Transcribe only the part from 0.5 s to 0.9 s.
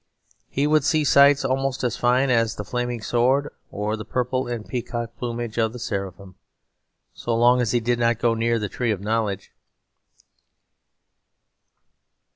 would